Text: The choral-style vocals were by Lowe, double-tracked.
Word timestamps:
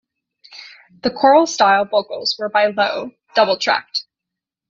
The 1.03 1.11
choral-style 1.11 1.85
vocals 1.85 2.35
were 2.39 2.49
by 2.49 2.69
Lowe, 2.75 3.11
double-tracked. 3.35 4.05